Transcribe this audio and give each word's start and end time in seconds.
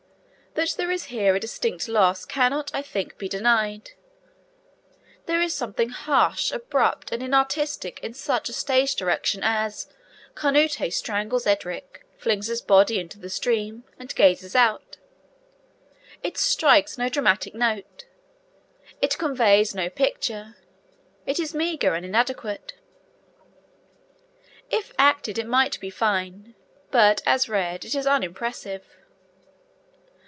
That 0.53 0.71
there 0.75 0.91
is 0.91 1.05
here 1.05 1.33
a 1.33 1.39
distinct 1.39 1.87
loss 1.87 2.25
cannot, 2.25 2.71
I 2.75 2.81
think, 2.81 3.17
be 3.17 3.29
denied. 3.29 3.91
There 5.25 5.39
is 5.41 5.53
something 5.55 5.87
harsh, 5.91 6.51
abrupt, 6.51 7.13
and 7.13 7.23
inartistic 7.23 7.99
in 8.01 8.13
such 8.13 8.49
a 8.49 8.53
stage 8.53 8.97
direction 8.97 9.39
as 9.45 9.87
'Canute 10.35 10.91
strangles 10.93 11.47
Edric, 11.47 12.05
flings 12.17 12.47
his 12.47 12.61
body 12.61 12.99
into 12.99 13.17
the 13.17 13.29
stream, 13.29 13.85
and 13.97 14.13
gazes 14.13 14.53
out.' 14.53 14.97
It 16.21 16.37
strikes 16.37 16.97
no 16.97 17.07
dramatic 17.07 17.55
note, 17.55 18.03
it 19.01 19.17
conveys 19.17 19.73
no 19.73 19.89
picture, 19.89 20.57
it 21.25 21.39
is 21.39 21.55
meagre 21.55 21.93
and 21.93 22.05
inadequate. 22.05 22.73
If 24.69 24.91
acted 24.99 25.37
it 25.37 25.47
might 25.47 25.79
be 25.79 25.89
fine; 25.89 26.55
but 26.91 27.21
as 27.25 27.47
read, 27.47 27.85
it 27.85 27.95
is 27.95 28.05
unimpressive. 28.05 28.83